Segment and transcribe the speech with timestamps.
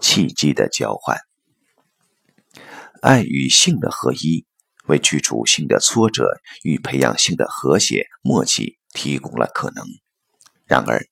[0.00, 1.18] 契机的交换。
[3.00, 4.44] 爱与性的合一，
[4.86, 9.84] 为去除性的挫折与培养性的和谐默契提供了可能。
[10.64, 11.06] 然而，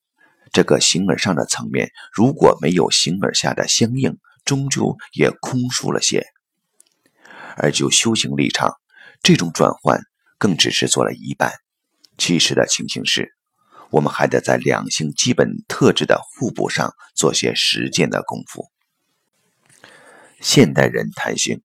[0.51, 6.25] 这个形而上的层面，如果没有形而下的相应，终究也空疏了些。
[7.55, 8.75] 而就修行立场，
[9.23, 10.01] 这种转换
[10.37, 11.53] 更只是做了一半。
[12.17, 13.33] 其实的情形是，
[13.91, 18.65] 我们还得在两性基本特质的互补上做些实践的功夫。
[20.41, 21.61] 现代人谈性，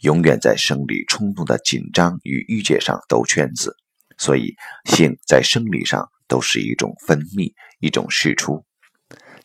[0.00, 3.76] 永远在生理冲动的紧张与郁结上兜圈子，
[4.16, 4.54] 所以
[4.84, 8.64] 性在生理上都是一种分泌，一种释出；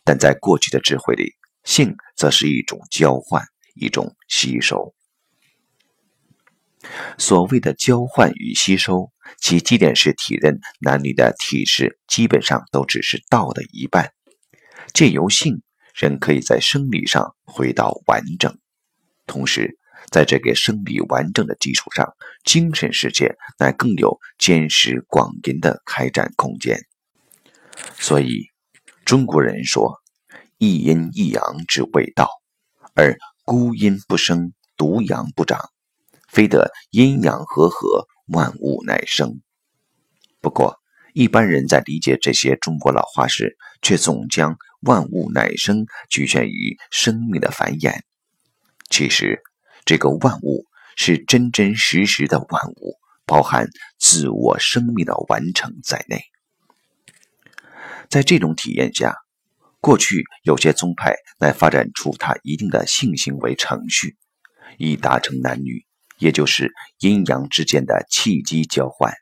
[0.04, 4.94] 但在过去的智慧里，性则是一种交换，一种吸收。
[7.16, 14.12] 所谓的交换与吸收，其基点是体认男女的体质基本上都只是道的一半，
[14.92, 15.62] 借由性，
[15.94, 18.58] 人可以在生理上回到完整，
[19.34, 19.76] 同时
[20.12, 22.14] 在这个生理完整的基础上，
[22.44, 26.78] 精神世界乃更有坚实广银的开展空间。
[27.98, 28.46] 所以，
[29.04, 30.00] 中国人说
[30.56, 32.28] “一阴一阳之谓道”，
[32.94, 35.58] 而孤阴不生，独阳不长。
[36.28, 39.40] 非得阴阳和合，万物乃生。
[40.40, 40.76] 不过，
[41.12, 47.98] 一般人在理解这些中国老话时，却总将“万物乃生”局限于生命的繁衍。
[48.96, 49.42] 其实，
[49.84, 52.94] 这个万物是真真实实的万物，
[53.26, 53.66] 包含
[53.98, 56.22] 自我生命的完成在内。
[58.08, 59.16] 在这种体验下，
[59.80, 64.16] 过去有些宗派乃发展出它一定的性行为程序，
[64.78, 65.84] 以达成男女。
[66.18, 69.12] 也就是阴阳之间的气机交换，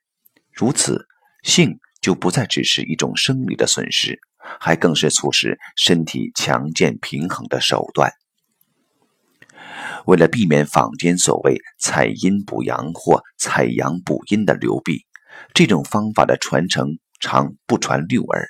[0.52, 1.06] 如此
[1.42, 4.20] 性就不再只是一种生理的损失，
[4.60, 8.12] 还更是促使身体强健平衡的手段。
[10.06, 15.06] 为了避免坊间所谓采阴补阳或采阳补阴的流弊，
[15.54, 18.46] 这种方法的传承常不传六耳，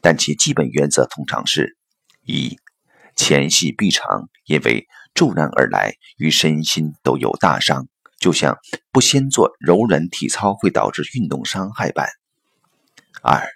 [0.00, 1.76] 但其基本原则通常是：
[2.24, 2.56] 一、
[3.16, 4.86] 前戏必长，因为。
[5.14, 7.86] 骤然而来，与身心都有大伤，
[8.18, 8.56] 就像
[8.90, 12.08] 不先做柔软体操会导致运动伤害般。
[13.20, 13.46] 二，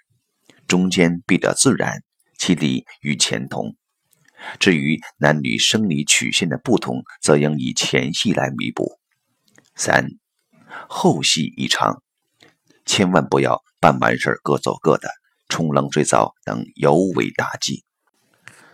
[0.67, 2.03] 中间必得自然，
[2.37, 3.75] 其理与前同。
[4.59, 8.99] 至于男女生理曲线的不同，则应以前戏来弥补。
[9.75, 10.09] 三，
[10.87, 12.01] 后戏一长，
[12.85, 15.09] 千万不要办完事儿各走各的，
[15.49, 17.83] 冲冷水澡等尤为大忌。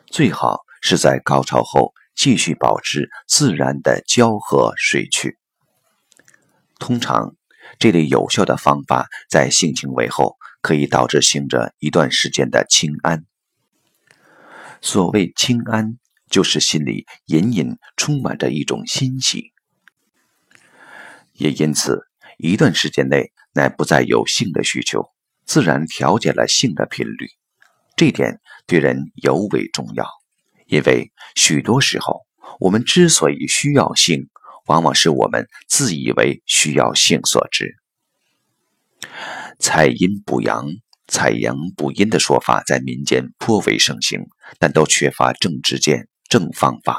[0.08, 1.94] 最好是在高潮后。
[2.16, 5.40] 继续保持自然的交合睡去。
[6.78, 7.36] 通常，
[7.80, 13.26] 这类有效的方法在性行为后可以导致行者一段时间的清安。
[14.86, 15.98] 所谓清安，
[16.30, 19.54] 就是心里隐隐充满着一种欣喜，
[21.32, 22.02] 也因此
[22.38, 25.10] 一段时间内乃不再有性的需求，
[25.46, 27.30] 自然调节了性的频率。
[27.96, 30.06] 这点对人尤为重要。
[30.68, 32.20] 因为许多时候，
[32.60, 34.28] 我们之所以需要性，
[34.66, 37.78] 往往是我们自以为需要性所致。
[39.60, 40.68] 采阴补阳、
[41.14, 44.26] 采阳补阴的说法在民间颇为盛行，
[44.58, 46.98] 但都缺乏正知见、正方法。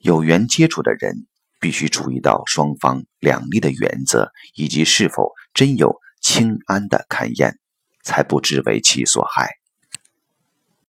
[0.00, 1.26] 有缘接触的人
[1.60, 7.58] 必须注意到双方两利的原则，以及是否真有清安的勘验，
[8.02, 9.50] 才不致为其所害。